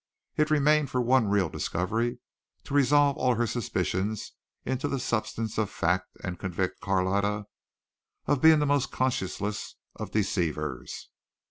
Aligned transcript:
It 0.35 0.49
remained 0.49 0.89
for 0.89 0.99
one 0.99 1.27
real 1.27 1.47
discovery 1.47 2.17
to 2.63 2.73
resolve 2.73 3.17
all 3.17 3.35
her 3.35 3.45
suspicions 3.45 4.31
into 4.65 4.87
the 4.87 4.97
substance 4.97 5.59
of 5.59 5.69
fact 5.69 6.17
and 6.23 6.39
convict 6.39 6.81
Carlotta 6.81 7.45
of 8.25 8.41
being 8.41 8.57
the 8.57 8.65
most 8.65 8.91
conscienceless 8.91 9.75
of 9.95 10.09
deceivers. 10.09 11.09